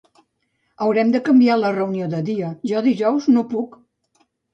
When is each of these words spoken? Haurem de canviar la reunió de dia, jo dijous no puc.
Haurem 0.85 1.09
de 1.15 1.19
canviar 1.27 1.57
la 1.63 1.69
reunió 1.75 2.07
de 2.13 2.21
dia, 2.29 2.49
jo 2.71 2.81
dijous 2.87 3.29
no 3.37 3.45
puc. 3.53 3.77